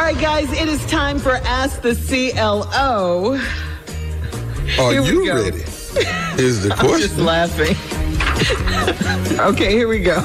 [0.00, 3.38] All right, guys, it is time for Ask the CLO.
[4.82, 5.34] Are you go.
[5.34, 5.58] ready?
[6.42, 6.90] Is the question.
[6.94, 7.99] I'm just laughing.
[9.40, 10.18] okay, here we go.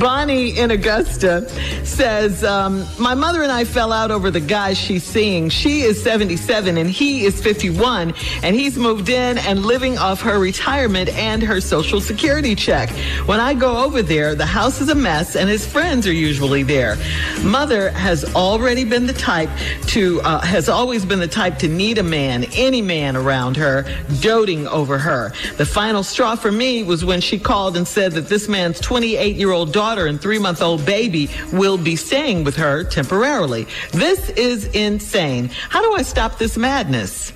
[0.00, 1.48] Bonnie in Augusta
[1.84, 5.48] says, um, My mother and I fell out over the guy she's seeing.
[5.48, 10.40] She is 77 and he is 51, and he's moved in and living off her
[10.40, 12.90] retirement and her social security check.
[13.26, 16.64] When I go over there, the house is a mess and his friends are usually
[16.64, 16.96] there.
[17.44, 19.50] Mother has already been the type
[19.88, 23.84] to, uh, has always been the type to need a man, any man around her,
[24.20, 25.32] doting over her.
[25.58, 29.36] The final straw for me was when she called and said that this man's 28
[29.36, 33.66] year old daughter and three month old baby will be staying with her temporarily.
[33.92, 35.50] This is insane.
[35.68, 37.32] How do I stop this madness?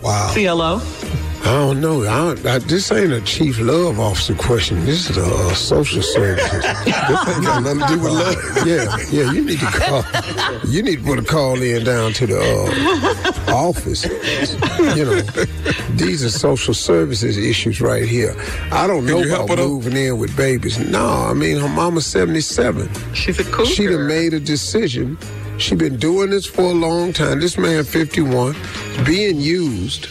[0.00, 0.32] Wow.
[0.32, 1.27] CLO?
[1.48, 2.04] I don't know.
[2.04, 4.84] I I, this ain't a chief love officer question.
[4.84, 6.62] This is a uh, social services.
[6.84, 8.66] this ain't got nothing to do with love.
[8.66, 9.32] Yeah, yeah.
[9.32, 10.04] You need to call.
[10.66, 14.04] You need to put a call in down to the uh, office.
[14.04, 15.20] You know,
[15.96, 18.36] these are social services issues right here.
[18.70, 19.68] I don't know help about her, though?
[19.70, 20.78] moving in with babies.
[20.78, 22.90] No, I mean her mama's seventy seven.
[23.14, 23.64] She's a cougar.
[23.64, 25.16] She done made a decision.
[25.56, 27.40] She been doing this for a long time.
[27.40, 28.54] This man, 51,
[29.06, 30.08] being used.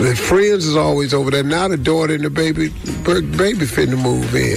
[0.00, 1.42] The friends is always over there.
[1.42, 2.70] Now the daughter and the baby,
[3.04, 4.56] baby finna move in.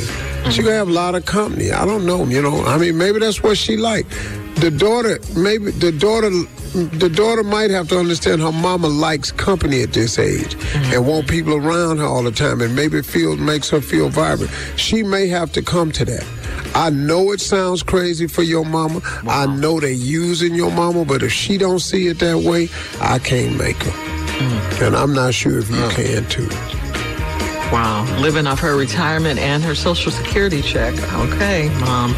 [0.50, 1.72] She gonna have a lot of company.
[1.72, 2.24] I don't know.
[2.24, 4.08] You know, I mean, maybe that's what she like.
[4.56, 9.84] The daughter, maybe the daughter, the daughter might have to understand her mama likes company
[9.84, 11.06] at this age and mm-hmm.
[11.06, 14.50] want people around her all the time, and maybe it feel makes her feel vibrant.
[14.78, 16.26] She may have to come to that.
[16.74, 19.02] I know it sounds crazy for your mama.
[19.28, 22.70] I know they using your mama, but if she don't see it that way,
[23.02, 24.13] I can't make her.
[24.38, 24.88] Mm.
[24.88, 25.90] And I'm not sure if you oh.
[25.96, 26.48] can too.
[27.72, 28.06] Wow.
[28.20, 30.94] Living off her retirement and her social security check.
[31.14, 32.12] Okay, mom.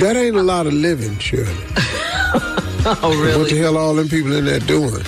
[0.00, 1.54] That ain't a lot of living, Shirley.
[3.02, 3.42] Oh, really?
[3.42, 5.04] What the hell are all them people in there doing?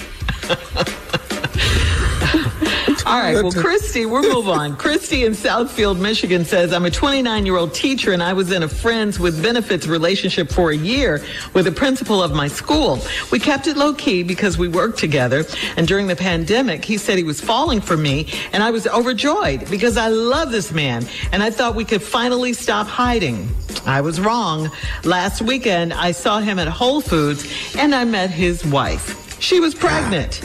[3.11, 4.77] All right, well, Christy, we'll move on.
[4.77, 8.63] Christy in Southfield, Michigan says, I'm a 29 year old teacher and I was in
[8.63, 11.21] a friends with benefits relationship for a year
[11.53, 13.01] with the principal of my school.
[13.33, 15.45] We kept it low key because we worked together.
[15.77, 19.69] And during the pandemic, he said he was falling for me and I was overjoyed
[19.69, 23.49] because I love this man and I thought we could finally stop hiding.
[23.87, 24.71] I was wrong.
[25.03, 29.41] Last weekend, I saw him at Whole Foods and I met his wife.
[29.41, 30.43] She was pregnant.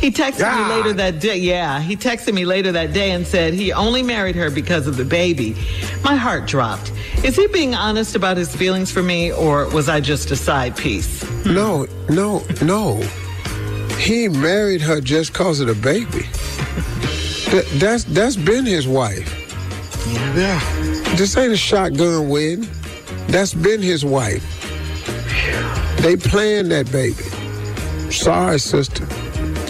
[0.00, 1.36] He texted me later that day.
[1.36, 4.96] Yeah, he texted me later that day and said he only married her because of
[4.96, 5.54] the baby.
[6.02, 6.90] My heart dropped.
[7.22, 10.74] Is he being honest about his feelings for me, or was I just a side
[10.74, 11.22] piece?
[11.42, 11.54] Hmm.
[11.54, 12.96] No, no, no.
[13.98, 16.26] He married her just cause of the baby.
[17.50, 19.28] That, that's that's been his wife.
[20.34, 20.60] Yeah.
[21.16, 22.66] This ain't a shotgun wedding.
[23.28, 24.42] That's been his wife.
[26.00, 27.22] They planned that baby.
[28.10, 29.06] Sorry, sister.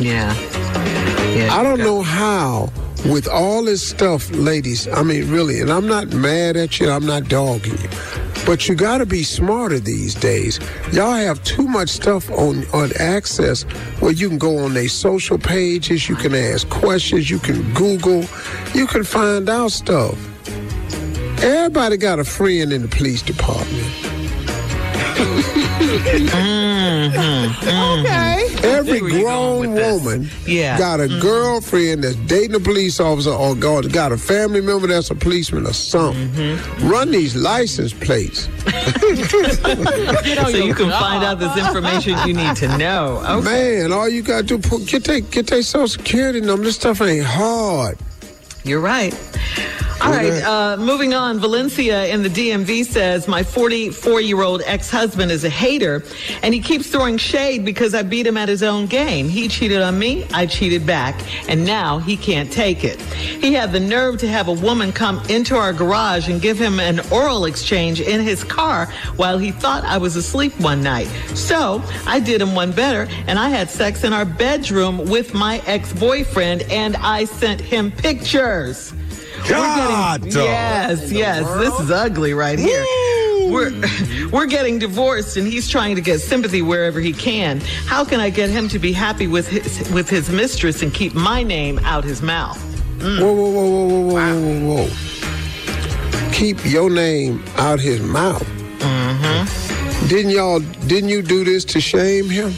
[0.01, 0.35] Yeah.
[1.35, 1.55] Yeah.
[1.55, 2.73] I don't know how,
[3.07, 7.07] with all this stuff, ladies, I mean, really, and I'm not mad at you, I'm
[7.07, 7.89] not dogging you.
[8.47, 10.59] But you got to be smarter these days.
[10.93, 13.63] Y'all have too much stuff on, on access
[14.01, 18.25] where you can go on their social pages, you can ask questions, you can Google,
[18.75, 20.19] you can find out stuff.
[21.43, 23.87] Everybody got a friend in the police department.
[26.31, 27.31] Mm-hmm.
[28.01, 28.60] Okay.
[28.97, 30.79] Every where you going grown woman Yeah.
[30.79, 31.21] got a mm-hmm.
[31.21, 35.67] girlfriend that's dating a police officer or got, got a family member that's a policeman
[35.67, 36.29] or something.
[36.31, 36.89] Mm-hmm.
[36.89, 38.49] Run these license plates.
[40.41, 43.23] so you can find out this information you need to know.
[43.27, 43.45] Okay.
[43.45, 46.65] Man, all you got to do get their get their social security number.
[46.65, 47.99] This stuff ain't hard.
[48.65, 49.15] You're right.
[50.03, 51.39] All right, uh, moving on.
[51.41, 56.03] Valencia in the DMV says my 44 year old ex husband is a hater
[56.43, 59.29] and he keeps throwing shade because I beat him at his own game.
[59.29, 61.21] He cheated on me, I cheated back,
[61.51, 62.99] and now he can't take it.
[63.01, 66.81] He had the nerve to have a woman come into our garage and give him
[66.81, 68.87] an oral exchange in his car
[69.17, 71.09] while he thought I was asleep one night.
[71.35, 75.63] So I did him one better and I had sex in our bedroom with my
[75.67, 78.95] ex boyfriend and I sent him pictures.
[79.49, 81.47] God, getting- yes, yes.
[81.59, 82.85] This is ugly right here.
[83.51, 83.73] we're
[84.31, 87.61] we're getting divorced, and he's trying to get sympathy wherever he can.
[87.87, 91.15] How can I get him to be happy with his with his mistress and keep
[91.15, 92.59] my name out his mouth?
[93.01, 96.31] Whoa, whoa, whoa, whoa, whoa, whoa, whoa, whoa.
[96.33, 98.47] Keep your name out his mouth.
[98.79, 100.07] Mm-hmm.
[100.09, 102.53] Didn't y'all, didn't you do this to shame him?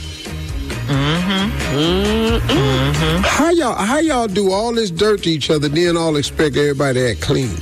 [0.88, 2.73] Mm-hmm.
[3.23, 7.00] How y'all, how y'all do all this dirt to each other, then all expect everybody
[7.00, 7.50] to act clean?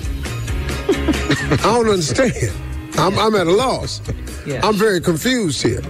[1.53, 2.53] I don't understand.
[2.99, 4.01] I'm, I'm at a loss.
[4.47, 4.61] Yeah.
[4.67, 5.83] I'm very confused here.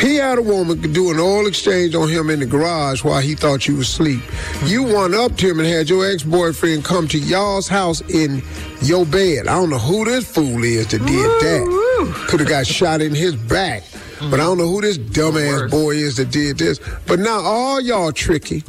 [0.00, 3.34] He had a woman do an oil exchange on him in the garage while he
[3.34, 4.22] thought you was asleep.
[4.64, 8.42] You went up to him and had your ex-boyfriend come to y'all's house in
[8.80, 9.46] your bed.
[9.46, 12.24] I don't know who this fool is that did that.
[12.28, 13.82] Could have got shot in his back.
[14.28, 16.78] But I don't know who this dumbass boy is that did this.
[17.06, 18.62] But now all y'all tricky.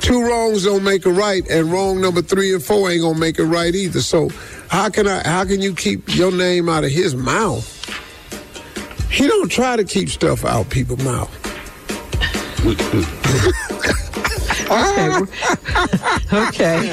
[0.00, 3.38] Two wrongs don't make a right, and wrong number three and four ain't gonna make
[3.38, 4.00] it right either.
[4.00, 4.30] So
[4.68, 7.66] how can I how can you keep your name out of his mouth?
[9.10, 11.30] He don't try to keep stuff out people's mouth.
[14.70, 15.26] Okay.
[15.72, 16.48] Ah.
[16.48, 16.86] okay.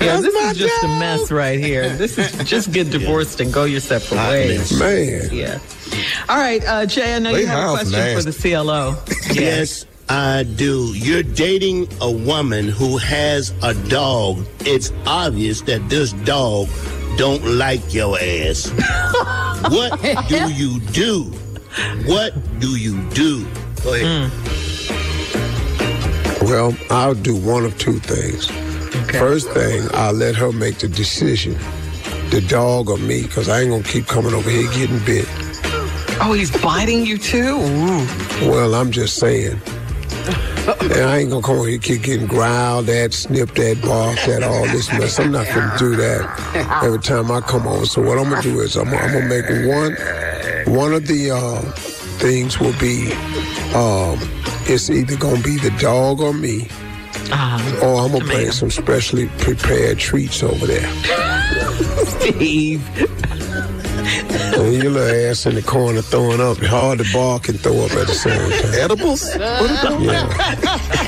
[0.00, 1.88] yeah, this is just a mess right here.
[1.96, 4.78] This is just get divorced and go your separate ways.
[4.78, 5.28] Man.
[5.32, 5.58] Yeah.
[6.28, 8.96] All right, uh, Jay, I know you have a house question for the CLO.
[9.34, 10.92] Yes, I do.
[10.94, 14.46] You're dating a woman who has a dog.
[14.60, 16.68] It's obvious that this dog
[17.16, 18.70] don't like your ass.
[19.70, 21.24] what do you do?
[22.06, 23.44] What do you do?
[23.82, 24.30] Go ahead.
[24.30, 24.51] Mm.
[26.52, 28.48] Well, I'll do one of two things.
[29.16, 31.54] First thing, I'll let her make the decision,
[32.28, 35.24] the dog or me, because I ain't gonna keep coming over here getting bit.
[36.20, 37.56] Oh, he's biting you too?
[37.56, 38.50] Ooh.
[38.50, 39.62] Well, I'm just saying.
[40.62, 44.44] And I ain't gonna come over here keep getting growled at, snipped at, barked at,
[44.44, 45.18] all this mess.
[45.18, 47.84] I'm not gonna do that every time I come over.
[47.84, 49.96] So what I'm gonna do is I'm, I'm gonna make one.
[50.76, 51.62] One of the uh,
[52.20, 53.10] things will be,
[53.74, 54.20] um,
[54.68, 56.68] it's either gonna be the dog or me,
[57.30, 60.88] Uh, or I'm gonna bring some specially prepared treats over there.
[62.20, 62.82] Steve.
[64.54, 66.58] And your little ass in the corner throwing up.
[66.58, 68.74] Hard to bark and throw up at the same time.
[68.74, 69.34] Edibles?
[69.36, 70.26] Yeah.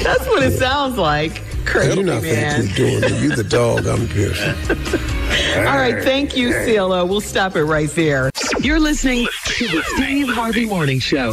[0.02, 1.42] That's what it sounds like.
[1.64, 2.66] Crazy You're not gonna man.
[2.66, 3.22] keep doing it.
[3.22, 5.56] You the dog, I'm the person.
[5.66, 7.04] All right, thank you, CLO.
[7.06, 8.30] We'll stop it right there.
[8.60, 11.32] You're listening to the Steve Harvey Morning Show.